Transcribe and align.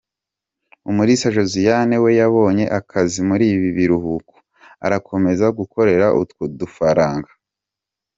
Umulisa 0.89 1.33
Josiane 1.35 1.95
we 2.03 2.09
yabonye 2.19 2.65
akazi 2.79 3.19
muri 3.29 3.45
ibi 3.55 3.69
biruhuko, 3.77 4.35
arakomeza 4.85 5.45
gukorera 5.57 6.07
utwo 6.21 6.43
dufaranga. 6.59 7.31